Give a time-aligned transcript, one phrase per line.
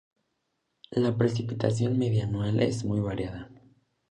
[0.89, 3.51] La precipitación media anual es muy variada.